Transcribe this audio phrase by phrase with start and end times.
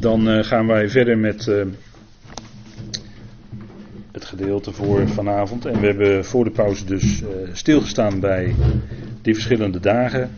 [0.00, 1.64] Dan uh, gaan wij verder met uh,
[4.12, 5.64] het gedeelte voor vanavond.
[5.66, 8.54] En we hebben voor de pauze dus uh, stilgestaan bij
[9.22, 10.30] die verschillende dagen.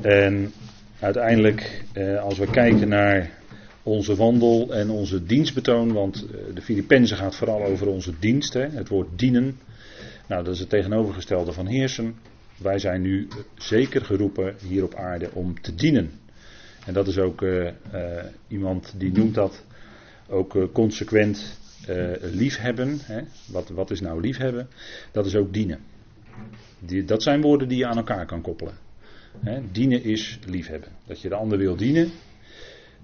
[0.00, 0.52] En
[1.00, 1.84] uiteindelijk,
[2.22, 3.30] als we kijken naar
[3.82, 8.88] onze wandel en onze dienstbetoon, want de Filippenzen gaat vooral over onze dienst, hè, het
[8.88, 9.58] woord dienen.
[10.26, 12.14] Nou, dat is het tegenovergestelde van heersen.
[12.56, 16.10] Wij zijn nu zeker geroepen hier op aarde om te dienen.
[16.90, 17.64] En dat is ook uh,
[17.94, 19.64] uh, iemand die noemt dat
[20.28, 21.58] ook uh, consequent
[22.20, 22.98] liefhebben.
[23.02, 23.22] Hè?
[23.52, 24.68] Wat, wat is nou liefhebben?
[25.12, 25.78] Dat is ook dienen.
[26.78, 28.74] Die, dat zijn woorden die je aan elkaar kan koppelen.
[29.72, 30.88] Dienen is liefhebben.
[31.06, 32.10] Dat je de ander wil dienen,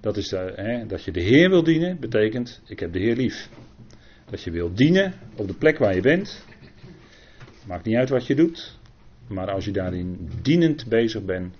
[0.00, 0.28] dat is
[0.86, 3.48] dat je de Heer wil dienen, betekent ik heb de Heer lief.
[4.30, 6.44] Dat je wil dienen op de plek waar je bent.
[7.66, 8.78] Maakt niet uit wat je doet.
[9.28, 11.54] Maar als je daarin dienend bezig bent,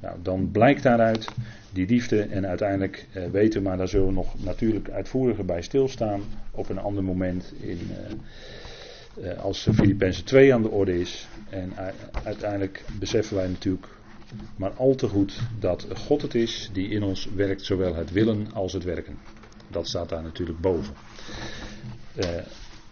[0.00, 1.28] nou, dan blijkt daaruit
[1.72, 6.22] die liefde en uiteindelijk eh, weten, maar daar zullen we nog natuurlijk uitvoeriger bij stilstaan
[6.50, 11.28] op een ander moment in, uh, uh, als Filippenzen 2 aan de orde is.
[11.50, 11.72] En
[12.24, 13.88] uiteindelijk beseffen wij natuurlijk
[14.56, 18.52] maar al te goed dat God het is die in ons werkt, zowel het willen
[18.52, 19.18] als het werken.
[19.70, 20.94] Dat staat daar natuurlijk boven.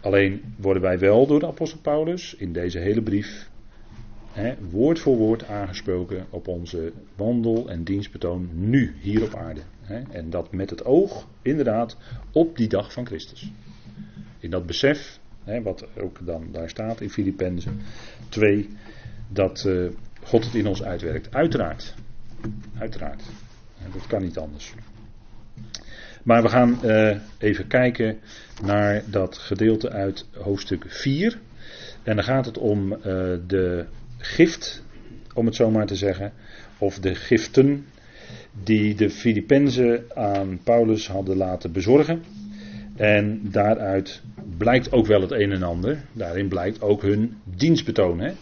[0.01, 3.49] alleen worden wij wel door de apostel Paulus in deze hele brief
[4.71, 9.61] woord voor woord aangesproken op onze wandel en dienstbetoon nu, hier op aarde.
[10.11, 11.97] en dat met het oog, inderdaad,
[12.33, 13.53] op die dag van Christus.
[14.39, 15.19] In dat besef,
[15.63, 17.81] wat ook dan daar staat in Filippenzen
[18.29, 18.69] 2,
[19.29, 19.91] dat uh,
[20.23, 21.35] God het in ons uitwerkt.
[21.35, 21.95] Uiteraard.
[22.79, 23.23] Uiteraard.
[23.93, 24.75] dat kan niet anders.
[26.23, 28.19] Maar we gaan uh, even kijken
[28.63, 31.39] naar dat gedeelte uit hoofdstuk 4.
[32.03, 32.99] En dan gaat het om uh,
[33.47, 33.87] de
[34.19, 34.85] gift,
[35.35, 36.33] om het zo maar te zeggen,
[36.79, 37.87] of de giften
[38.63, 42.23] die de Filippenzen aan Paulus hadden laten bezorgen.
[42.97, 44.23] En daaruit
[44.57, 46.05] blijkt ook wel het een en ander.
[46.13, 48.21] Daarin blijkt ook hun dienstbetoon.
[48.21, 48.33] Hè?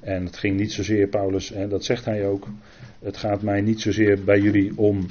[0.00, 2.48] En het ging niet zozeer, Paulus, hè, dat zegt hij ook.
[3.02, 5.06] Het gaat mij niet zozeer bij jullie om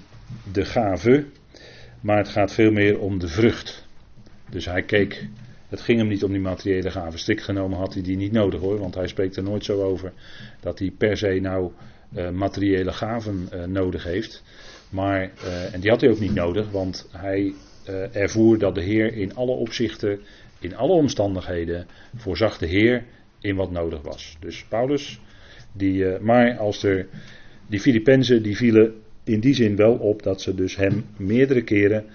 [0.51, 1.25] de gave,
[2.01, 3.87] maar het gaat veel meer om de vrucht.
[4.49, 5.27] Dus hij keek
[5.71, 7.19] het ging hem niet om die materiële gaven.
[7.19, 10.13] Stik genomen had hij die niet nodig hoor, want hij spreekt er nooit zo over
[10.59, 11.71] dat hij per se nou
[12.15, 14.43] uh, materiële gaven uh, nodig heeft.
[14.89, 17.53] Maar, uh, en die had hij ook niet nodig, want hij
[18.11, 20.19] ervoer dat de Heer in alle opzichten,
[20.59, 23.03] in alle omstandigheden, voorzag de Heer
[23.39, 24.37] in wat nodig was.
[24.39, 25.19] Dus Paulus,
[25.71, 27.07] die, maar als er,
[27.67, 28.93] die Filippenzen, die vielen
[29.23, 32.05] in die zin wel op dat ze dus hem meerdere keren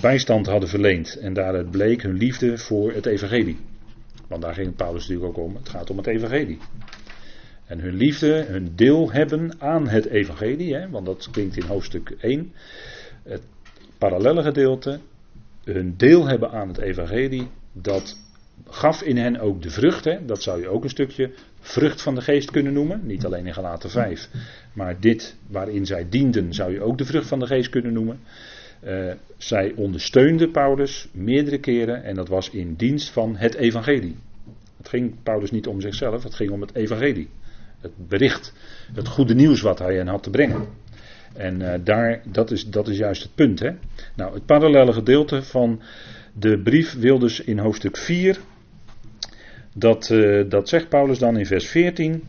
[0.00, 1.16] bijstand hadden verleend.
[1.16, 3.56] En daaruit bleek hun liefde voor het evangelie.
[4.28, 5.54] Want daar ging Paulus natuurlijk ook om.
[5.54, 6.58] Het gaat om het evangelie.
[7.66, 10.74] En hun liefde, hun deel hebben aan het evangelie.
[10.74, 12.52] Hè, want dat klinkt in hoofdstuk 1.
[13.22, 13.42] Het
[13.98, 14.98] parallelle gedeelte.
[15.64, 17.48] Hun deel hebben aan het evangelie.
[17.72, 18.18] Dat
[18.66, 20.26] gaf in hen ook de vrucht.
[20.26, 23.00] Dat zou je ook een stukje vrucht van de geest kunnen noemen.
[23.06, 24.28] Niet alleen in Galaten 5.
[24.72, 28.20] Maar dit waarin zij dienden zou je ook de vrucht van de geest kunnen noemen.
[28.84, 34.16] Uh, zij ondersteunde Paulus meerdere keren en dat was in dienst van het evangelie.
[34.76, 37.28] Het ging Paulus niet om zichzelf, het ging om het evangelie.
[37.80, 38.52] Het bericht,
[38.94, 40.66] het goede nieuws wat hij hen had te brengen.
[41.34, 43.60] En uh, daar, dat is, dat is juist het punt.
[43.60, 43.70] Hè?
[44.16, 45.82] Nou, het parallele gedeelte van
[46.32, 48.38] de brief wil dus in hoofdstuk 4.
[49.74, 52.22] Dat, uh, dat zegt Paulus dan in vers 14.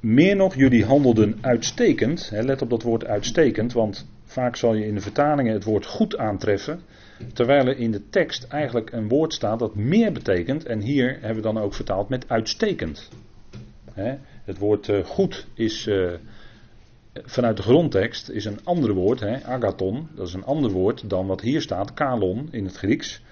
[0.00, 2.30] Meer nog, jullie handelden uitstekend.
[2.30, 5.86] Hè, let op dat woord uitstekend, want Vaak zal je in de vertalingen het woord
[5.86, 6.80] goed aantreffen,
[7.32, 10.64] terwijl er in de tekst eigenlijk een woord staat dat meer betekent.
[10.64, 13.10] En hier hebben we dan ook vertaald met uitstekend.
[14.44, 16.12] het woord uh, goed is uh,
[17.12, 20.08] vanuit de grondtekst is een ander woord, agathon.
[20.14, 23.22] Dat is een ander woord dan wat hier staat, kalon in het Grieks.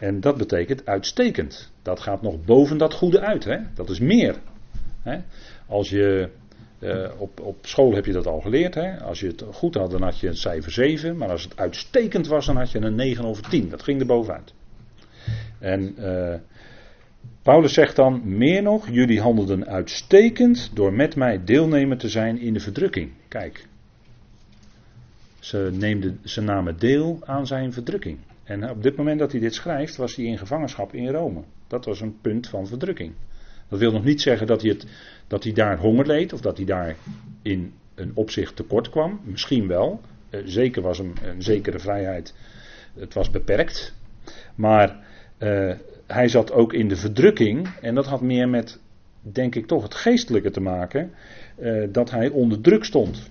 [0.00, 1.72] En dat betekent uitstekend.
[1.82, 3.48] Dat gaat nog boven dat goede uit.
[3.74, 4.36] Dat is meer.
[5.66, 6.30] Als je
[6.78, 8.74] uh, op, op school heb je dat al geleerd.
[8.74, 9.00] Hè?
[9.00, 11.16] Als je het goed had, dan had je een cijfer 7.
[11.16, 13.68] Maar als het uitstekend was, dan had je een 9 of een 10.
[13.68, 14.54] Dat ging er bovenuit.
[15.58, 16.34] En uh,
[17.42, 22.52] Paulus zegt dan: Meer nog, jullie handelden uitstekend door met mij deelnemer te zijn in
[22.52, 23.10] de verdrukking.
[23.28, 23.66] Kijk.
[25.38, 28.18] Ze, neemden, ze namen deel aan zijn verdrukking.
[28.44, 31.42] En op dit moment dat hij dit schrijft, was hij in gevangenschap in Rome.
[31.66, 33.12] Dat was een punt van verdrukking.
[33.68, 34.86] Dat wil nog niet zeggen dat hij, het,
[35.26, 36.96] dat hij daar honger leed of dat hij daar
[37.42, 39.20] in een opzicht tekort kwam.
[39.24, 40.00] Misschien wel.
[40.30, 42.34] Uh, zeker was hem een zekere vrijheid.
[42.94, 43.94] Het was beperkt.
[44.54, 45.04] Maar
[45.38, 45.74] uh,
[46.06, 47.68] hij zat ook in de verdrukking.
[47.80, 48.80] En dat had meer met,
[49.20, 51.10] denk ik toch, het geestelijke te maken.
[51.58, 53.30] Uh, dat hij onder druk stond.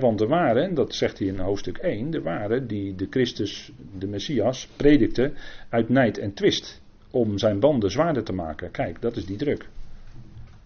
[0.00, 4.06] want er waren, dat zegt hij in hoofdstuk 1, er waren die de Christus, de
[4.06, 5.32] Messias, predikte
[5.68, 6.82] uit nijd en twist.
[7.10, 8.70] Om zijn banden zwaarder te maken.
[8.70, 9.68] Kijk, dat is die druk.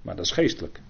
[0.08, 0.80] Maar dat is geestelijk.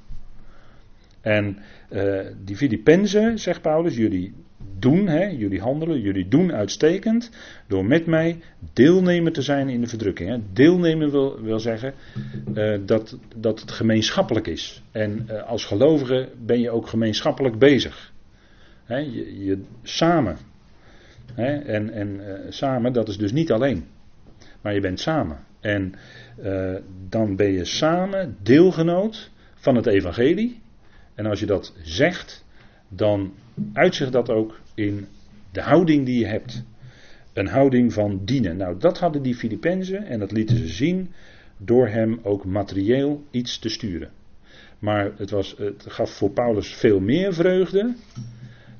[1.20, 1.58] En
[1.90, 4.34] uh, die Filippenzen, zegt Paulus, jullie
[4.78, 7.30] doen, hè, jullie handelen, jullie doen uitstekend
[7.66, 8.40] door met mij
[8.72, 10.30] deelnemer te zijn in de verdrukking.
[10.30, 10.38] Hè.
[10.52, 11.94] Deelnemen wil, wil zeggen
[12.54, 14.82] uh, dat, dat het gemeenschappelijk is.
[14.92, 18.12] En uh, als gelovige ben je ook gemeenschappelijk bezig.
[18.84, 20.38] Hè, je, je, samen.
[21.34, 23.86] Hè, en en samen, dat is dus niet alleen.
[24.60, 25.46] Maar je bent samen.
[25.60, 25.94] En
[27.08, 30.60] dan ben je samen deelgenoot van het evangelie.
[31.14, 32.44] En als je dat zegt,
[32.88, 33.32] dan
[33.72, 35.06] uitzicht dat ook in
[35.52, 36.64] de houding die je hebt.
[37.32, 38.56] Een houding van dienen.
[38.56, 41.12] Nou, dat hadden die Filippenzen en dat lieten ze zien
[41.56, 44.10] door hem ook materieel iets te sturen.
[44.78, 47.94] Maar het, was, het gaf voor Paulus veel meer vreugde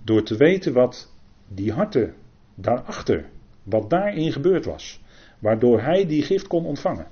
[0.05, 1.13] door te weten wat
[1.49, 2.15] die harten
[2.55, 3.25] daarachter,
[3.63, 5.01] wat daarin gebeurd was.
[5.39, 7.07] Waardoor hij die gift kon ontvangen.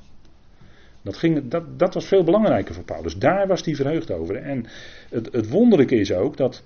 [1.02, 3.16] Dat, ging, dat, dat was veel belangrijker voor Paulus.
[3.16, 4.36] Daar was hij verheugd over.
[4.36, 4.66] En
[5.10, 6.62] het, het wonderlijke is ook dat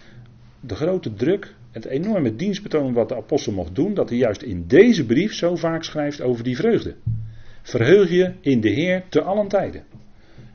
[0.61, 4.65] de grote druk, het enorme dienstbetoon wat de apostel mocht doen, dat hij juist in
[4.67, 6.95] deze brief zo vaak schrijft over die vreugde.
[7.63, 9.85] Verheug je in de Heer te allen tijden.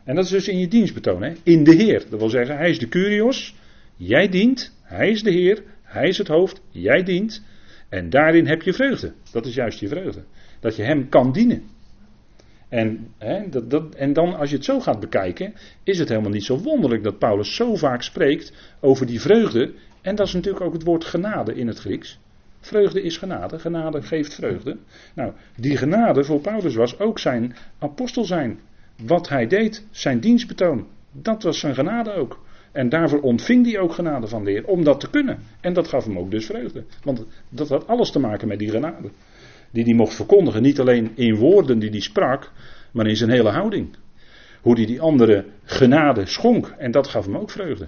[0.04, 1.34] En dat is dus in je dienstbetoon, hè?
[1.44, 2.06] in de Heer.
[2.10, 3.56] Dat wil zeggen, hij is de Curios,
[3.96, 7.44] jij dient, hij is de Heer, hij is het hoofd, jij dient.
[7.90, 9.14] En daarin heb je vreugde.
[9.32, 10.24] Dat is juist je vreugde.
[10.60, 11.64] Dat je hem kan dienen.
[12.70, 15.54] En, hè, dat, dat, en dan, als je het zo gaat bekijken,
[15.84, 19.74] is het helemaal niet zo wonderlijk dat Paulus zo vaak spreekt over die vreugde.
[20.02, 22.20] En dat is natuurlijk ook het woord genade in het Grieks.
[22.60, 24.78] Vreugde is genade, genade geeft vreugde.
[25.14, 28.60] Nou, die genade voor Paulus was ook zijn apostel zijn.
[29.04, 30.88] Wat hij deed, zijn dienstbetoon.
[31.12, 32.44] Dat was zijn genade ook.
[32.72, 35.40] En daarvoor ontving hij ook genade van de Heer, om dat te kunnen.
[35.62, 36.84] En dat gaf hem ook dus vreugde.
[37.04, 39.10] Want dat had alles te maken met die genade
[39.76, 40.62] die hij mocht verkondigen.
[40.62, 42.52] Niet alleen in woorden die hij sprak,
[42.92, 43.96] maar in zijn hele houding.
[44.62, 46.68] Hoe hij die andere genade schonk.
[46.78, 47.88] En dat gaf hem ook vreugde.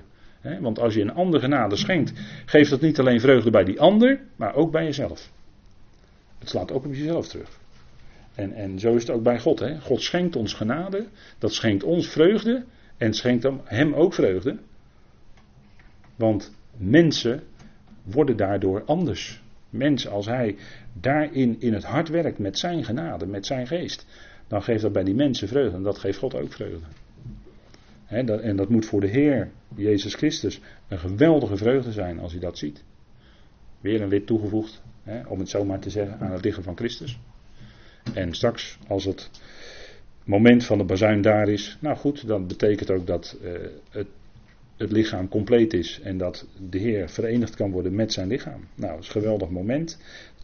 [0.60, 2.13] Want als je een ander genade schenkt,
[2.45, 5.31] geeft dat niet alleen vreugde bij die ander, maar ook bij jezelf.
[6.39, 7.50] Het slaat ook op jezelf terug.
[8.36, 9.60] En, en zo is het ook bij God.
[9.60, 9.80] Hè?
[9.80, 11.06] God schenkt ons genade,
[11.40, 12.63] dat schenkt ons vreugde
[12.98, 14.57] en schenkt hem ook vreugde.
[16.16, 17.44] Want mensen
[18.04, 20.56] worden daardoor anders mens, als hij
[20.94, 24.06] daarin in het hart werkt met zijn genade, met zijn geest,
[24.48, 25.78] dan geeft dat bij die mensen vreugde.
[25.78, 26.86] En dat geeft God ook vreugde.
[28.08, 32.58] en dat moet voor de Heer, Jezus Christus, een geweldige vreugde zijn als hij dat
[32.58, 32.84] ziet.
[33.81, 34.81] Weer een wit toegevoegd,
[35.28, 37.19] om het zo maar te zeggen, aan het lichaam van Christus.
[38.14, 39.30] En straks, als het
[40.24, 43.52] moment van de bazuin daar is, nou goed, dan betekent ook dat uh,
[43.90, 44.08] het
[44.78, 48.68] het lichaam compleet is en dat de Heer verenigd kan worden met zijn lichaam.
[48.76, 49.98] Nou, dat is een geweldig moment.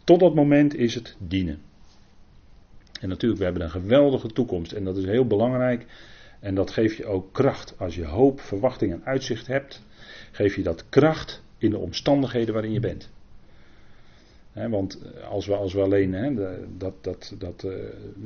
[0.04, 1.58] Tot dat moment is het dienen.
[3.00, 5.86] En natuurlijk, we hebben een geweldige toekomst en dat is heel belangrijk.
[6.40, 7.74] En dat geeft je ook kracht.
[7.78, 9.82] Als je hoop, verwachting en uitzicht hebt,
[10.30, 13.10] geef je dat kracht in de omstandigheden waarin je bent
[14.54, 16.38] want als we, als we alleen,
[16.78, 17.72] dat, dat, dat, uh,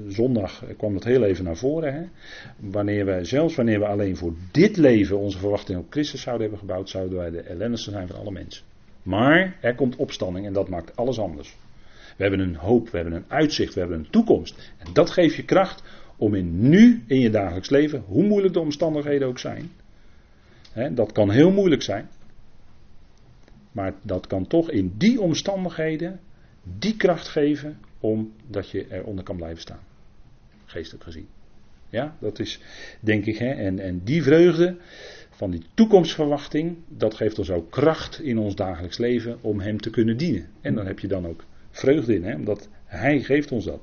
[0.08, 2.10] zondag kwam dat heel even naar voren.
[2.56, 6.68] wanneer we, zelfs wanneer we alleen voor dit leven onze verwachting op Christus zouden hebben
[6.68, 8.64] gebouwd, zouden wij de ellendigste zijn van alle mensen.
[9.02, 11.56] Maar er komt opstanding en dat maakt alles anders.
[12.16, 14.72] We hebben een hoop, we hebben een uitzicht, we hebben een toekomst.
[14.78, 15.82] En dat geeft je kracht
[16.16, 19.70] om in nu, in je dagelijks leven, hoe moeilijk de omstandigheden ook zijn.
[20.94, 22.08] dat kan heel moeilijk zijn.
[23.72, 26.20] Maar dat kan toch in die omstandigheden
[26.62, 29.80] die kracht geven omdat je eronder kan blijven staan.
[30.64, 31.28] Geestelijk gezien.
[31.90, 32.60] Ja, dat is
[33.00, 33.38] denk ik.
[33.38, 34.76] Hè, en, en die vreugde
[35.30, 39.90] van die toekomstverwachting, dat geeft ons ook kracht in ons dagelijks leven om Hem te
[39.90, 40.48] kunnen dienen.
[40.60, 43.80] En dan heb je dan ook vreugde in, hè, omdat Hij geeft ons dat.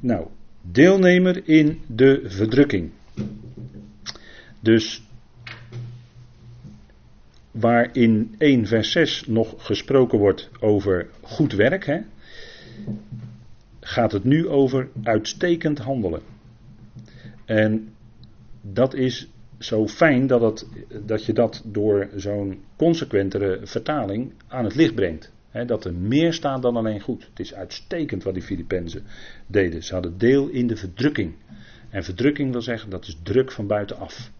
[0.00, 0.26] Nou,
[0.60, 2.90] deelnemer in de verdrukking.
[4.60, 5.05] Dus
[7.58, 12.00] waar in 1 vers 6 nog gesproken wordt over goed werk, hè,
[13.80, 16.20] gaat het nu over uitstekend handelen.
[17.44, 17.88] En
[18.60, 20.66] dat is zo fijn dat, het,
[21.06, 25.34] dat je dat door zo'n consequentere vertaling aan het licht brengt.
[25.66, 27.26] dat er meer staat dan alleen goed.
[27.30, 29.02] Het is uitstekend wat die Filippenzen
[29.46, 29.82] deden.
[29.82, 31.34] Ze hadden deel in de verdrukking.
[31.90, 34.30] En verdrukking wil zeggen dat is druk van buitenaf.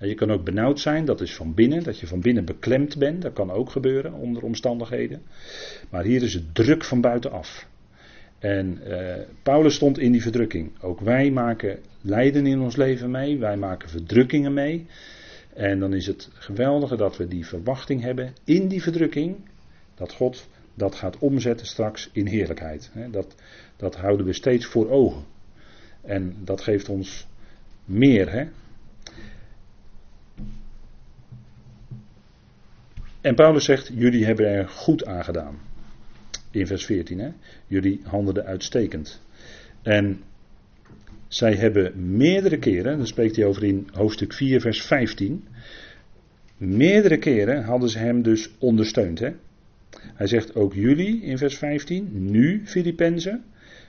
[0.00, 3.22] Je kan ook benauwd zijn, dat is van binnen, dat je van binnen beklemd bent.
[3.22, 5.22] Dat kan ook gebeuren onder omstandigheden.
[5.90, 7.66] Maar hier is het druk van buitenaf.
[8.38, 10.70] En eh, Paulus stond in die verdrukking.
[10.80, 14.86] Ook wij maken lijden in ons leven mee, wij maken verdrukkingen mee.
[15.54, 19.36] En dan is het geweldige dat we die verwachting hebben in die verdrukking,
[19.94, 22.90] dat God dat gaat omzetten straks in heerlijkheid.
[23.10, 23.34] Dat,
[23.76, 25.24] dat houden we steeds voor ogen.
[26.00, 27.26] En dat geeft ons
[27.84, 28.30] meer.
[28.32, 28.44] Hè?
[33.28, 35.58] En Paulus zegt, jullie hebben er goed aan gedaan.
[36.50, 37.28] In vers 14, hè?
[37.66, 39.22] jullie handelden uitstekend.
[39.82, 40.20] En
[41.26, 45.44] zij hebben meerdere keren, daar spreekt hij over in hoofdstuk 4, vers 15.
[46.56, 49.18] Meerdere keren hadden ze hem dus ondersteund.
[49.18, 49.32] Hè?
[50.00, 53.44] Hij zegt ook jullie in vers 15, nu Filippenzen,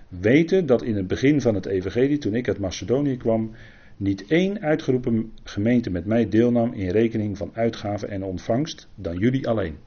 [0.08, 3.52] weten dat in het begin van het evangelie, toen ik uit Macedonië kwam,
[4.00, 9.48] niet één uitgeroepen gemeente met mij deelnam in rekening van uitgaven en ontvangst dan jullie
[9.48, 9.78] alleen.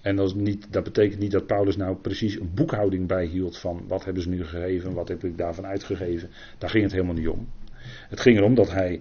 [0.00, 4.04] En dat, niet, dat, betekent niet dat Paulus nou precies een boekhouding bijhield van wat
[4.04, 6.30] hebben ze nu gegeven, wat heb ik daarvan uitgegeven.
[6.58, 7.48] Daar ging het helemaal niet om.
[8.08, 9.00] Het ging erom dat hij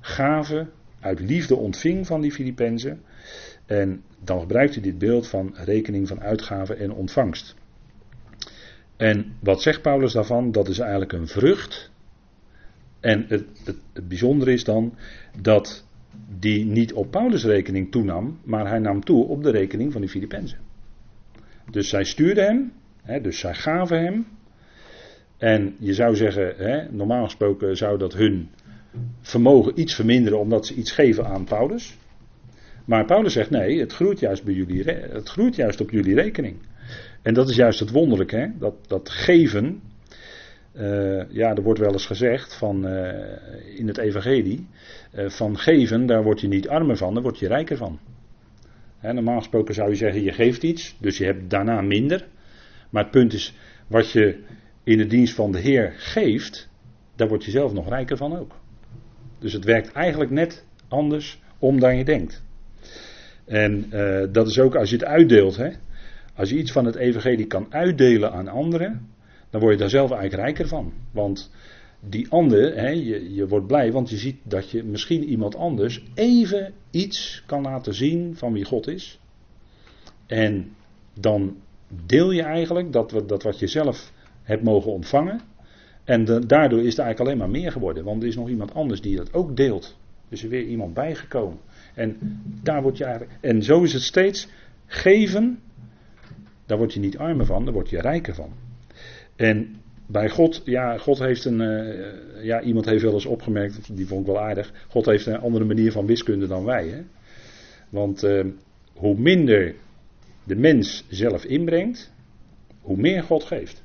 [0.00, 0.70] gaven
[1.00, 3.02] uit liefde ontving van die Filippenzen.
[3.66, 7.54] En dan gebruikt hij dit beeld van rekening van uitgaven en ontvangst.
[8.96, 10.52] En wat zegt Paulus daarvan?
[10.52, 11.90] Dat is eigenlijk een vrucht.
[13.00, 14.94] En het, het, bijzondere is dan
[15.40, 15.86] dat
[16.38, 20.10] die niet op Paulus' rekening toenam, maar hij nam toe op de rekening van die
[20.10, 20.58] Filippenzen.
[21.70, 24.26] Dus zij stuurden hem, hè, dus zij gaven hem.
[25.36, 28.48] En je zou zeggen, hè, normaal gesproken zou dat hun
[29.20, 31.98] vermogen iets verminderen omdat ze iets geven aan Paulus.
[32.84, 36.56] Maar Paulus zegt nee, het groeit juist, bij jullie, het groeit juist op jullie rekening.
[37.22, 38.46] En dat is juist het wonderlijke, hè?
[38.58, 39.80] Dat, dat geven.
[40.78, 44.66] Uh, ja, er wordt wel eens gezegd van, uh, in het evangelie,
[45.14, 47.98] uh, van geven, daar word je niet armer van, daar word je rijker van.
[48.98, 52.26] Hè, normaal gesproken zou je zeggen, je geeft iets, dus je hebt daarna minder.
[52.90, 53.54] Maar het punt is,
[53.86, 54.38] wat je
[54.84, 56.68] in de dienst van de Heer geeft,
[57.16, 58.52] daar word je zelf nog rijker van ook.
[59.38, 62.42] Dus het werkt eigenlijk net anders om dan je denkt.
[63.44, 63.90] En
[64.32, 65.56] dat is ook als je het uitdeelt.
[65.56, 65.70] Hè?
[66.34, 69.08] Als je iets van het evangelie kan uitdelen aan anderen,
[69.50, 70.92] dan word je daar zelf eigenlijk rijker van.
[71.10, 71.50] Want
[72.00, 76.02] die ander, hè, je, je wordt blij, want je ziet dat je misschien iemand anders
[76.14, 79.20] even iets kan laten zien van wie God is.
[80.26, 80.70] En
[81.14, 81.56] dan
[82.06, 84.12] deel je eigenlijk dat, dat wat je zelf
[84.42, 85.40] hebt mogen ontvangen.
[86.04, 88.04] En daardoor is er eigenlijk alleen maar meer geworden.
[88.04, 89.96] Want er is nog iemand anders die dat ook deelt.
[90.28, 91.58] Dus er weer iemand bijgekomen.
[91.94, 92.16] En
[92.62, 93.26] daar word je.
[93.40, 94.48] En zo is het steeds.
[94.86, 95.60] Geven,
[96.66, 98.52] daar word je niet armer van, daar word je rijker van.
[99.38, 101.60] En bij God, ja, God heeft een.
[101.60, 104.72] Uh, ja, iemand heeft wel eens opgemerkt, die vond ik wel aardig.
[104.88, 106.88] God heeft een andere manier van wiskunde dan wij.
[106.88, 107.02] Hè?
[107.88, 108.44] Want uh,
[108.94, 109.74] hoe minder
[110.44, 112.12] de mens zelf inbrengt,
[112.80, 113.82] hoe meer God geeft.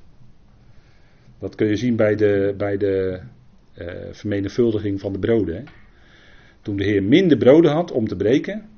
[1.40, 3.22] Dat kun je zien bij de, bij de
[3.78, 5.56] uh, vermenigvuldiging van de broden.
[5.56, 5.64] Hè?
[6.62, 8.70] Toen de Heer minder broden had om te breken,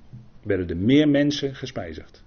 [0.44, 2.25] werden er meer mensen gespijzigd.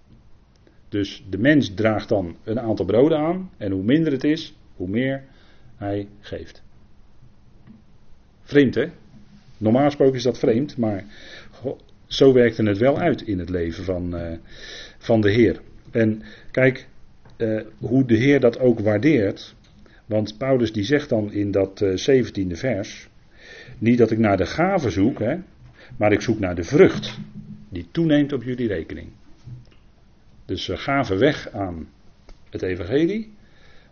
[0.88, 3.50] Dus de mens draagt dan een aantal broden aan.
[3.56, 5.24] En hoe minder het is, hoe meer
[5.76, 6.62] hij geeft.
[8.42, 8.86] Vreemd hè?
[9.58, 11.04] Normaal gesproken is dat vreemd, maar
[12.06, 14.32] zo werkte het wel uit in het leven van, uh,
[14.98, 15.60] van de Heer.
[15.90, 16.88] En kijk,
[17.36, 19.54] uh, hoe de Heer dat ook waardeert.
[20.06, 23.08] Want Paulus die zegt dan in dat uh, 17e vers.
[23.78, 25.36] Niet dat ik naar de gave zoek, hè,
[25.96, 27.18] maar ik zoek naar de vrucht
[27.68, 29.08] die toeneemt op jullie rekening.
[30.48, 31.88] Dus ze gaven weg aan
[32.50, 33.32] het evangelie,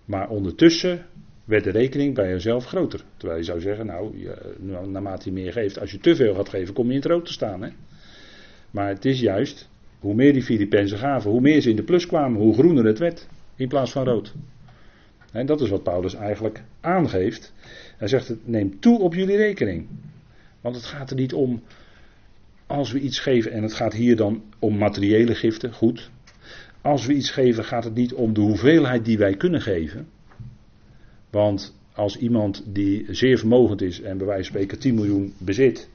[0.05, 1.07] maar ondertussen
[1.45, 3.05] werd de rekening bij jezelf groter.
[3.17, 4.55] Terwijl je zou zeggen, nou, je,
[4.87, 7.27] naarmate je meer geeft, als je te veel gaat geven, kom je in het rood
[7.27, 7.63] te staan.
[7.63, 7.71] Hè?
[8.71, 12.07] Maar het is juist, hoe meer die Filippenzen gaven, hoe meer ze in de plus
[12.07, 14.35] kwamen, hoe groener het werd, in plaats van rood.
[15.33, 17.53] En dat is wat Paulus eigenlijk aangeeft.
[17.97, 19.89] Hij zegt, het neemt toe op jullie rekening.
[20.61, 21.63] Want het gaat er niet om,
[22.67, 26.11] als we iets geven, en het gaat hier dan om materiële giften, goed,
[26.87, 30.09] als we iets geven, gaat het niet om de hoeveelheid die wij kunnen geven.
[31.31, 35.89] Want als iemand die zeer vermogend is en bij wijze van spreken 10 miljoen bezit.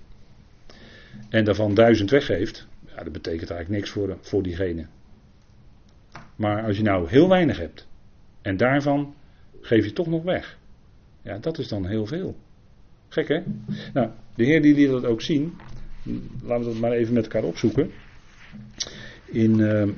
[1.30, 2.68] en daarvan 1000 weggeeft.
[2.88, 4.86] Ja, dat betekent eigenlijk niks voor, voor diegene.
[6.36, 7.88] Maar als je nou heel weinig hebt.
[8.42, 9.14] en daarvan
[9.62, 10.58] geef je toch nog weg.
[11.22, 12.36] Ja, dat is dan heel veel.
[13.10, 13.44] Gek hè?
[13.94, 15.54] Nou, de Heer die liet dat ook zien.
[16.44, 17.92] Laten we dat maar even met elkaar opzoeken.
[19.26, 19.60] In.
[19.60, 19.90] Uh,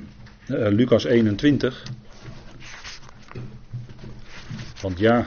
[0.48, 1.82] uh, Lucas 21.
[4.80, 5.26] Want ja,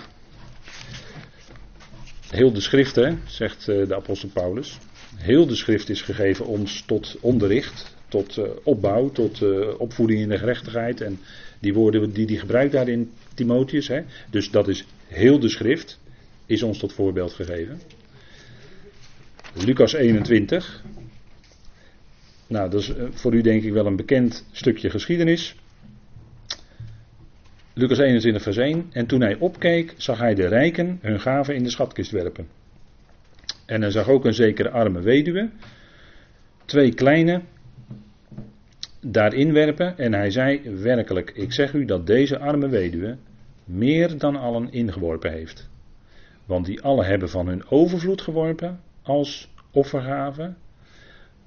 [2.29, 4.77] heel de schrift, hè, zegt uh, de apostel Paulus.
[5.15, 9.41] Heel de schrift is gegeven ons tot onderricht, tot uh, opbouw, tot
[9.77, 11.01] opvoeding in de gerechtigheid.
[11.01, 11.19] En
[11.59, 13.87] die woorden die hij gebruikt daar in Timotheus.
[13.87, 15.99] Hè, dus dat is heel de schrift,
[16.45, 17.81] is ons tot voorbeeld gegeven.
[19.53, 20.83] Lucas 21.
[22.47, 25.55] Nou, dat is eh, voor u denk ik wel een bekend stukje geschiedenis.
[27.73, 28.87] Lucas 21, vers 1.
[28.91, 32.47] En toen hij opkeek, zag hij de rijken hun gaven in de schatkist werpen.
[33.65, 35.49] En hij zag ook een zekere arme weduwe,
[36.65, 37.41] twee kleine,
[39.01, 39.97] daarin werpen.
[39.97, 43.17] En hij zei: Werkelijk, ik zeg u dat deze arme weduwe
[43.65, 45.69] meer dan allen ingeworpen heeft.
[46.45, 50.53] Want die alle hebben van hun overvloed geworpen als offergave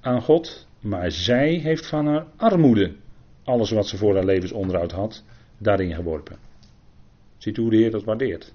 [0.01, 0.69] aan God.
[0.81, 2.93] Maar zij heeft van haar armoede
[3.45, 5.25] alles wat ze voor haar levensonderhoud had,
[5.59, 6.37] daarin geworpen.
[7.39, 8.53] Ziet u hoe de Heer dat waardeert?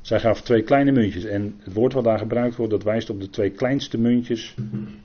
[0.00, 1.24] Zij gaf twee kleine muntjes.
[1.24, 4.54] En het woord wat daar gebruikt wordt, dat wijst op de twee kleinste muntjes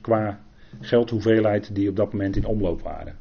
[0.00, 0.40] qua
[0.80, 3.16] geldhoeveelheid die op dat moment in omloop waren.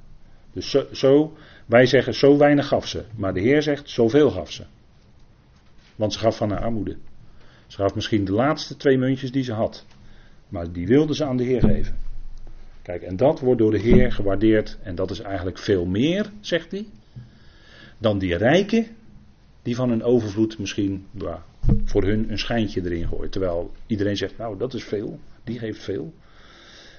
[0.53, 1.33] Dus zo,
[1.65, 3.03] wij zeggen zo weinig gaf ze.
[3.15, 4.63] Maar de Heer zegt zoveel gaf ze.
[5.95, 6.97] Want ze gaf van haar armoede.
[7.67, 9.85] Ze gaf misschien de laatste twee muntjes die ze had.
[10.49, 12.06] Maar die wilde ze aan de Heer geven.
[12.87, 14.77] Kijk, en dat wordt door de Heer gewaardeerd.
[14.83, 16.85] En dat is eigenlijk veel meer, zegt hij.
[17.97, 18.87] Dan die rijken
[19.61, 21.05] die van hun overvloed misschien
[21.83, 23.31] voor hun een schijntje erin gooit.
[23.31, 26.13] Terwijl iedereen zegt, nou dat is veel, die geeft veel.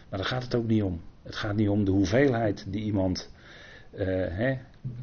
[0.09, 1.01] Maar daar gaat het ook niet om.
[1.23, 3.33] Het gaat niet om de hoeveelheid die iemand
[3.95, 4.59] uh, hè,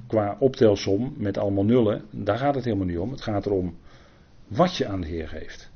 [0.08, 3.12] qua optelsom met allemaal nullen, daar gaat het helemaal niet om.
[3.12, 3.77] Het gaat erom
[4.48, 5.72] wat je aan de Heer geeft.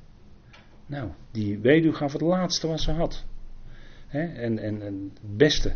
[0.86, 3.25] Nou, die weduw gaf het laatste wat ze had.
[4.10, 5.70] Hè, en, en, en het beste.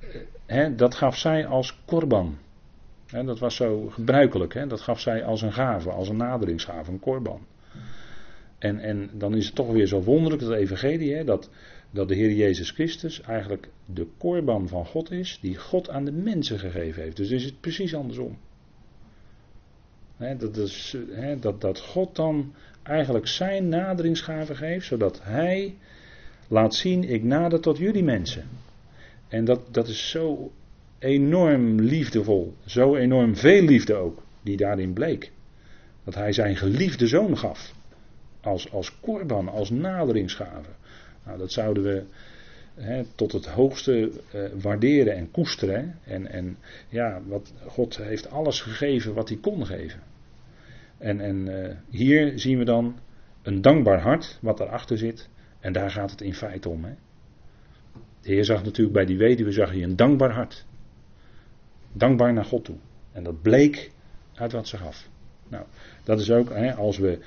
[0.00, 2.38] Uh, hè, dat gaf zij als korban
[3.10, 4.68] dat was zo gebruikelijk.
[4.68, 7.46] Dat gaf zij als een gave, als een naderingsgave, een korban.
[8.58, 11.50] En, en dan is het toch weer zo wonderlijk, dat evangelie, dat,
[11.90, 16.12] dat de Heer Jezus Christus eigenlijk de korban van God is, die God aan de
[16.12, 17.16] mensen gegeven heeft.
[17.16, 18.38] Dus is het precies andersom.
[20.38, 20.96] dat, is,
[21.40, 25.76] dat, dat God dan eigenlijk zijn naderingsgave geeft, zodat Hij
[26.50, 28.44] laat zien, ik nader tot jullie mensen.
[29.28, 30.52] En dat, dat is zo
[30.98, 32.54] enorm liefdevol.
[32.66, 35.32] Zo enorm veel liefde ook, die daarin bleek.
[36.04, 37.74] Dat hij zijn geliefde zoon gaf.
[38.40, 40.70] Als, als korban, als naderingsgave.
[41.24, 42.04] Nou, dat zouden we
[43.14, 45.98] tot het hoogste uh, waarderen en koesteren.
[46.04, 46.56] En, en
[46.88, 50.00] ja, wat, God heeft alles gegeven wat hij kon geven.
[50.98, 52.98] En, en uh, hier zien we dan
[53.42, 55.28] een dankbaar hart wat daarachter zit.
[55.60, 56.84] En daar gaat het in feite om.
[56.84, 56.92] Hè.
[58.20, 60.64] De Heer zag natuurlijk bij die weduwe zag hij een dankbaar hart.
[61.92, 62.76] Dankbaar naar God toe.
[63.12, 63.90] En dat bleek
[64.34, 65.08] uit wat ze gaf.
[65.48, 65.64] Nou,
[66.04, 67.18] dat is ook hè, als, we,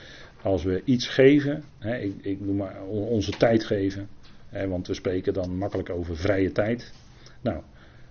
[0.42, 4.08] als we iets geven, hè, ik, ik noem maar onze tijd geven,
[4.50, 6.94] hè, want we spreken dan makkelijk over vrije tijd.
[7.42, 7.64] Nou,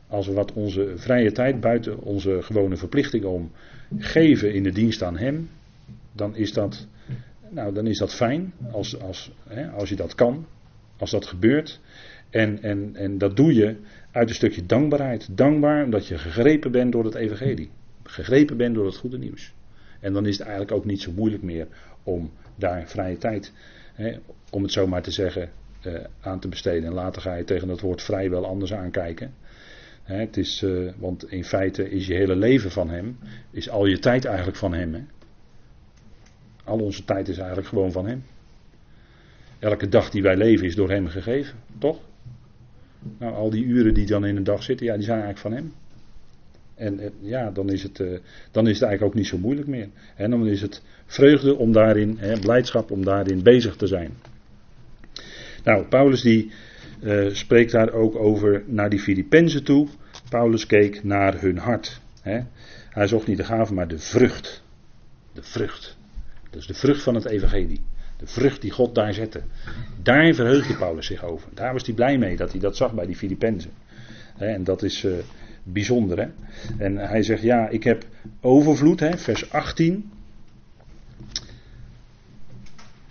[0.06, 3.50] als we wat onze vrije tijd buiten onze gewone verplichting om
[3.98, 5.48] geven in de dienst aan Hem,
[6.12, 6.86] dan is dat,
[7.52, 10.46] nou, dan is dat fijn als, als, hè, als je dat kan,
[10.96, 11.80] als dat gebeurt.
[12.30, 13.76] En, en, en dat doe je
[14.10, 15.36] uit een stukje dankbaarheid.
[15.36, 17.70] Dankbaar omdat je gegrepen bent door het evangelie.
[18.02, 19.52] Gegrepen bent door het goede nieuws.
[20.00, 21.66] En dan is het eigenlijk ook niet zo moeilijk meer
[22.02, 23.52] om daar vrije tijd,
[23.94, 24.18] hè,
[24.50, 25.50] om het zo maar te zeggen,
[25.86, 26.84] uh, aan te besteden.
[26.84, 29.34] En later ga je tegen het woord vrij wel anders aankijken.
[30.02, 33.18] Hè, het is, uh, want in feite is je hele leven van hem,
[33.50, 34.94] is al je tijd eigenlijk van hem.
[34.94, 35.00] Hè.
[36.64, 38.24] Al onze tijd is eigenlijk gewoon van hem.
[39.58, 41.98] Elke dag die wij leven is door hem gegeven, toch?
[43.18, 45.52] Nou, al die uren die dan in een dag zitten, ja, die zijn eigenlijk van
[45.52, 45.72] hem.
[46.74, 48.18] En eh, ja, dan is, het, uh,
[48.50, 49.88] dan is het eigenlijk ook niet zo moeilijk meer.
[50.16, 54.10] En dan is het vreugde om daarin, hè, blijdschap om daarin bezig te zijn.
[55.64, 56.50] Nou, Paulus die
[57.02, 59.88] uh, spreekt daar ook over naar die Filippenzen toe.
[60.28, 62.00] Paulus keek naar hun hart.
[62.22, 62.40] Hè.
[62.90, 64.62] Hij zocht niet de gave, maar de vrucht.
[65.32, 65.96] De vrucht.
[66.52, 67.80] Dus de vrucht van het evangelie.
[68.16, 69.42] De vrucht die God daar zette.
[70.02, 71.48] Daar verheugde Paulus zich over.
[71.54, 73.70] Daar was hij blij mee dat hij dat zag bij die Filippenzen.
[74.36, 75.12] En dat is uh,
[75.62, 76.18] bijzonder.
[76.18, 76.28] Hè?
[76.78, 78.04] En hij zegt, ja, ik heb
[78.40, 80.10] overvloed, hè, vers 18.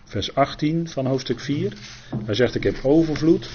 [0.04, 1.73] Vers 18 van hoofdstuk 4.
[2.25, 3.49] Hij zegt, ik heb overvloed.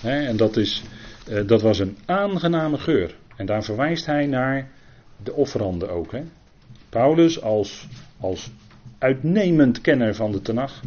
[0.00, 0.82] Hè, en dat, is,
[1.28, 3.16] uh, dat was een aangename geur.
[3.36, 4.70] En daar verwijst hij naar
[5.22, 6.12] de offeranden ook.
[6.12, 6.22] Hè?
[6.88, 7.88] Paulus als,
[8.20, 8.50] als
[9.02, 10.80] uitnemend kenner van de Tenach,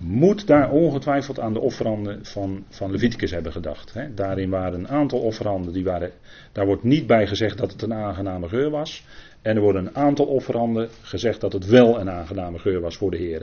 [0.00, 3.94] moet daar ongetwijfeld aan de offeranden van, van Leviticus hebben gedacht.
[3.94, 4.14] Hè.
[4.14, 6.10] Daarin waren een aantal offeranden, die waren,
[6.52, 9.04] daar wordt niet bij gezegd dat het een aangename geur was.
[9.42, 13.10] En er worden een aantal offeranden gezegd dat het wel een aangename geur was voor
[13.10, 13.42] de Heer.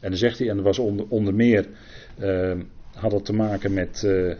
[0.00, 1.66] En dan zegt hij, en er was onder, meer,
[2.20, 2.52] uh,
[2.94, 4.34] had het te maken met uh,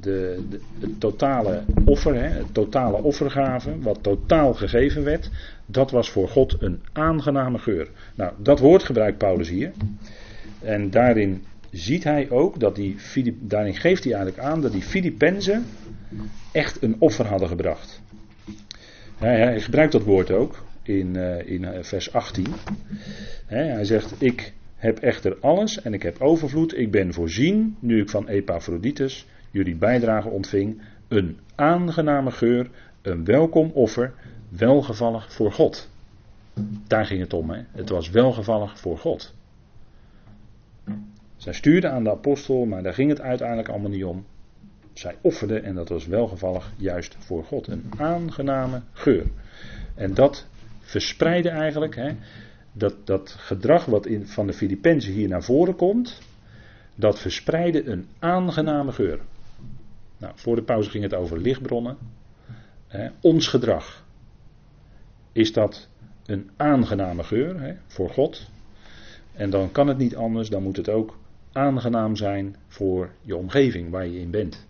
[0.00, 5.30] de, de, het totale offer, hè, het totale offergave, wat totaal gegeven werd,
[5.66, 7.88] dat was voor God een aangename geur.
[8.14, 9.72] Nou, dat woord gebruikt Paulus hier.
[10.60, 12.96] En daarin ziet hij ook dat die,
[13.40, 15.64] daarin geeft hij eigenlijk aan dat die Filippenzen
[16.52, 18.00] echt een offer hadden gebracht.
[19.18, 22.46] Hij, gebruikt dat woord ook in, uh, in uh, vers 18.
[23.46, 26.76] hij zegt: Ik heb echter alles en ik heb overvloed.
[26.76, 32.70] Ik ben voorzien, nu ik van Epaphroditus jullie bijdrage ontving, een aangename geur,
[33.02, 34.14] een welkom offer,
[34.48, 35.90] welgevallig voor God.
[36.86, 37.50] Daar ging het om.
[37.50, 37.62] Hè?
[37.72, 39.34] Het was welgevallig voor God.
[41.36, 44.26] Zij stuurde aan de apostel, maar daar ging het uiteindelijk allemaal niet om.
[44.92, 47.66] Zij offerde en dat was welgevallig juist voor God.
[47.66, 49.26] Een aangename geur.
[49.94, 50.46] En dat
[50.80, 52.10] verspreidde eigenlijk, hè,
[52.78, 56.18] dat, dat gedrag wat in, van de Filippenzen hier naar voren komt,
[56.94, 59.20] dat verspreidde een aangename geur.
[60.18, 61.96] Nou, voor de pauze ging het over lichtbronnen.
[63.20, 64.04] Ons gedrag.
[65.32, 65.88] Is dat
[66.26, 68.50] een aangename geur voor God?
[69.32, 71.18] En dan kan het niet anders, dan moet het ook
[71.52, 74.66] aangenaam zijn voor je omgeving waar je in bent.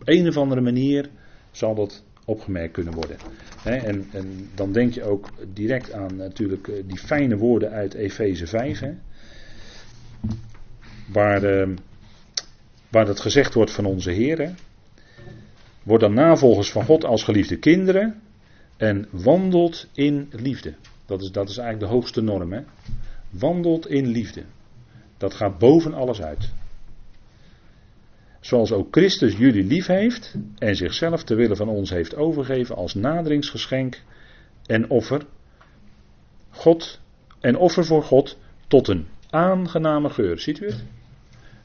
[0.00, 1.10] Op een of andere manier
[1.50, 3.16] zal dat opgemerkt kunnen worden.
[3.64, 8.46] en, en, dan denk je ook direct aan natuurlijk eh, die fijne woorden uit Efeze
[8.46, 8.82] 5.
[11.12, 11.76] waar, uh,
[12.88, 14.54] waar dat gezegd wordt van onze Heer.
[15.82, 18.20] Word dan navolgers van God als geliefde kinderen.
[18.76, 20.74] En wandelt in liefde.
[21.06, 22.64] Dat is, dat is eigenlijk de hoogste norm.
[23.30, 24.42] Wandelt in liefde.
[25.16, 26.50] Dat gaat boven alles uit.
[28.40, 32.94] Zoals ook Christus jullie lief heeft en zichzelf ter wille van ons heeft overgegeven als
[32.94, 34.02] naderingsgeschenk
[34.66, 35.22] en offer.
[36.50, 37.00] God
[37.40, 40.38] en offer voor God tot een aangename geur.
[40.38, 40.84] Ziet u het?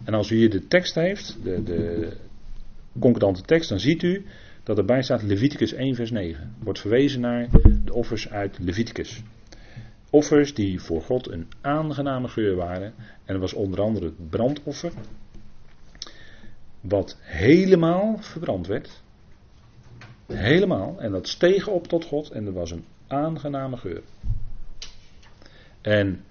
[0.03, 2.11] En als u hier de tekst heeft, de, de
[2.99, 4.25] concordante tekst, dan ziet u
[4.63, 6.55] dat erbij staat Leviticus 1 vers 9.
[6.59, 7.49] Wordt verwezen naar
[7.83, 9.21] de offers uit Leviticus.
[10.09, 12.93] Offers die voor God een aangename geur waren.
[13.25, 14.91] En dat was onder andere het brandoffer.
[16.87, 19.01] Wat helemaal verbrand werd.
[20.27, 20.99] Helemaal.
[20.99, 22.29] En dat steeg op tot God.
[22.29, 24.01] En er was een aangename geur.
[25.81, 26.23] En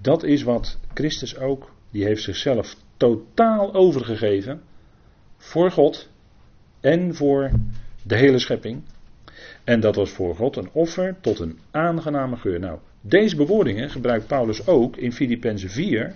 [0.00, 1.72] dat is wat Christus ook.
[1.90, 4.62] Die heeft zichzelf totaal overgegeven.
[5.36, 6.08] Voor God.
[6.80, 7.50] En voor
[8.02, 8.82] de hele schepping.
[9.64, 12.60] En dat was voor God een offer tot een aangename geur.
[12.60, 16.14] Nou, deze bewoordingen gebruikt Paulus ook in Filippenzen 4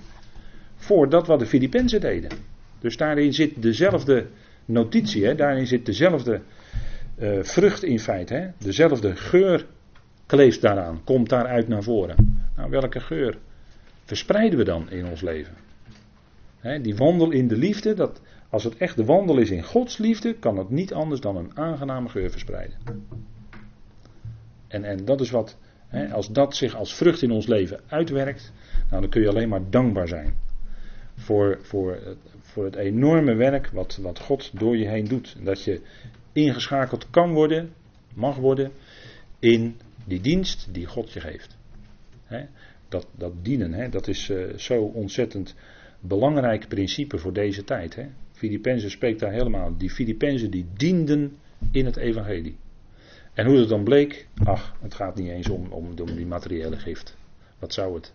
[0.77, 2.31] voor dat wat de Filippenzen deden.
[2.79, 4.27] Dus daarin zit dezelfde
[4.65, 5.35] notitie, hè?
[5.35, 6.41] daarin zit dezelfde
[7.19, 8.35] uh, vrucht in feite.
[8.35, 8.49] Hè?
[8.59, 9.67] Dezelfde geur
[10.27, 12.45] kleeft daaraan, komt daaruit naar voren.
[12.57, 13.39] Nou, welke geur
[14.05, 15.55] verspreiden we dan in ons leven?
[16.59, 19.99] Hè, die wandel in de liefde, dat, als het echt de wandel is in Gods
[19.99, 22.79] liefde, kan het niet anders dan een aangename geur verspreiden.
[24.69, 28.53] En, en dat is wat, hè, als dat zich als vrucht in ons leven uitwerkt,
[28.91, 30.35] nou, dan kun je alleen maar dankbaar zijn
[31.15, 31.99] voor, voor,
[32.57, 35.37] voor het enorme werk wat, wat God door je heen doet.
[35.43, 35.81] Dat je
[36.33, 37.73] ingeschakeld kan worden,
[38.15, 38.73] mag worden,
[39.39, 41.57] in die dienst die God je geeft.
[42.89, 45.55] dat, dat dienen, dat is uh, zo ontzettend
[46.01, 47.95] belangrijk principe voor deze tijd.
[47.95, 48.07] He.
[48.33, 49.77] Filippenzen spreekt daar helemaal.
[49.77, 51.37] Die Filippenzen die dienden
[51.71, 52.57] in het evangelie.
[53.35, 56.77] En hoe het dan bleek, ach, het gaat niet eens om, om, om die materiële
[56.77, 57.17] gift.
[57.59, 58.15] Wat zou het?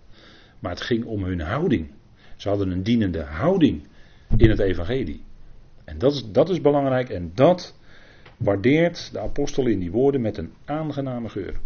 [0.60, 1.92] Maar het ging om hun houding.
[2.36, 3.90] Ze hadden een dienende houding
[4.38, 5.24] in het evangelie.
[5.84, 7.76] En dat is, dat is belangrijk en dat
[8.38, 11.60] waardeert de apostel in die woorden met een aangename geur.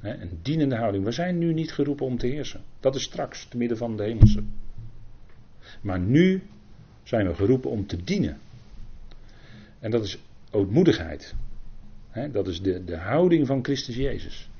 [0.00, 1.04] een dienende houding.
[1.04, 2.60] We zijn nu niet geroepen om te heersen.
[2.80, 4.42] Dat is straks, te midden van de hemelse.
[5.80, 6.42] Maar nu
[7.02, 8.38] zijn we geroepen om te dienen.
[9.78, 10.18] En dat is
[10.50, 11.34] ootmoedigheid.
[12.32, 14.50] dat is de, de houding van Christus Jezus.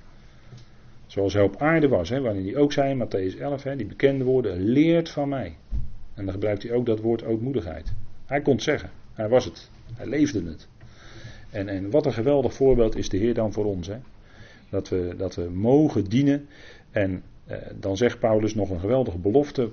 [1.06, 4.62] Zoals hij op aarde was, he, waarin hij ook zei, Matthäus 11, die bekende woorden,
[4.62, 5.56] leert van mij.
[6.18, 7.92] En dan gebruikt hij ook dat woord ootmoedigheid.
[8.26, 10.68] Hij kon het zeggen, hij was het, hij leefde het.
[11.50, 13.90] En, en wat een geweldig voorbeeld is de Heer dan voor ons.
[14.70, 16.46] Dat, we, dat we mogen dienen.
[16.90, 19.70] En eh, dan zegt Paulus nog een geweldige belofte.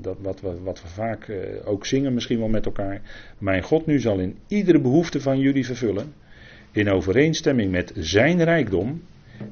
[0.00, 3.00] dat, wat, we, wat we vaak eh, ook zingen misschien wel met elkaar.
[3.38, 6.12] Mijn God nu zal in iedere behoefte van jullie vervullen.
[6.72, 9.02] In overeenstemming met zijn rijkdom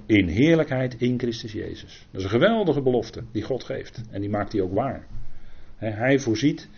[0.07, 2.07] in heerlijkheid in Christus Jezus.
[2.11, 4.01] Dat is een geweldige belofte die God geeft.
[4.11, 5.07] En die maakt hij ook waar.
[5.77, 6.69] Hij voorziet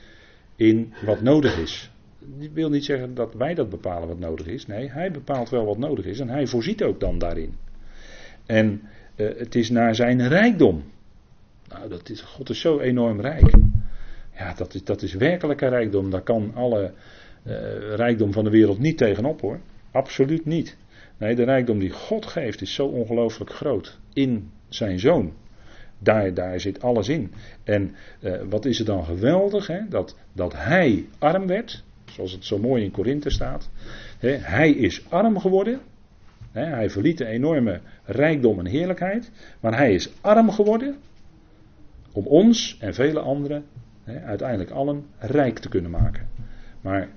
[0.57, 1.91] in wat nodig is.
[2.19, 4.67] Dat wil niet zeggen dat wij dat bepalen wat nodig is.
[4.67, 6.21] Nee, hij bepaalt wel wat nodig is.
[6.21, 7.55] En hij voorziet ook dan daarin.
[8.47, 8.83] En
[9.17, 10.85] uh, het is naar zijn rijkdom.
[11.69, 13.55] Nou, dat is, God is zo enorm rijk.
[14.37, 16.11] Ja, dat is, dat is werkelijke rijkdom.
[16.11, 16.93] Daar kan alle
[17.43, 17.55] uh,
[17.95, 19.61] rijkdom van de wereld niet tegenop hoor.
[19.91, 20.77] Absoluut niet.
[21.19, 25.33] Nee, de rijkdom die God geeft is zo ongelooflijk groot in zijn zoon.
[25.99, 27.33] Daar, daar zit alles in.
[27.65, 29.89] En eh, wat is er dan geweldig, hè?
[29.89, 33.71] Dat, dat hij arm werd, zoals het zo mooi in Korinthe staat.
[34.19, 34.31] Hè?
[34.31, 35.81] Hij is arm geworden.
[36.53, 36.65] Hè?
[36.65, 39.31] Hij verliet een enorme rijkdom en heerlijkheid.
[39.61, 40.97] Maar hij is arm geworden
[42.13, 43.65] om ons en vele anderen,
[44.05, 46.29] hè, uiteindelijk allen, rijk te kunnen maken.
[46.81, 47.09] Maar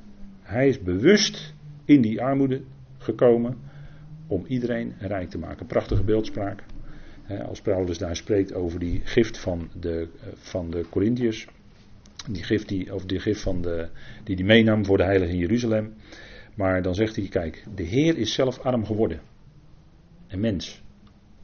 [0.42, 1.54] hij is bewust
[1.86, 2.62] in die armoede
[2.98, 3.58] gekomen
[4.28, 5.66] om iedereen rijk te maken.
[5.66, 6.64] Prachtige beeldspraak.
[7.38, 11.48] Als Paulus daar spreekt over die gift van de, van de Corinthiërs.
[12.30, 13.88] Die gift, die, of die gift van de,
[14.24, 15.94] die hij meenam voor de heilige in Jeruzalem.
[16.56, 19.20] Maar dan zegt hij, kijk, de Heer is zelf arm geworden.
[20.28, 20.82] Een mens.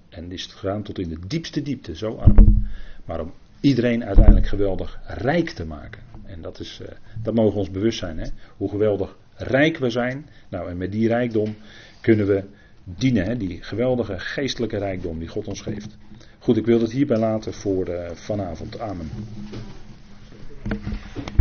[0.09, 2.67] En is het gedaan tot in de diepste diepte, zo arm.
[3.05, 6.01] Maar om iedereen uiteindelijk geweldig rijk te maken.
[6.25, 6.87] En dat, is, uh,
[7.23, 8.17] dat mogen we ons bewust zijn.
[8.17, 8.27] Hè?
[8.57, 10.25] Hoe geweldig rijk we zijn.
[10.49, 11.55] Nou, en met die rijkdom
[12.01, 12.43] kunnen we
[12.85, 13.25] dienen.
[13.25, 13.37] Hè?
[13.37, 15.97] Die geweldige geestelijke rijkdom die God ons geeft.
[16.39, 18.79] Goed, ik wil het hierbij laten voor uh, vanavond.
[18.79, 19.09] Amen.